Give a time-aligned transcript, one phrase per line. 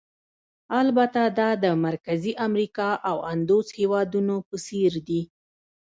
[0.81, 5.21] البته دا د مرکزي امریکا او اندوس هېوادونو په څېر دي.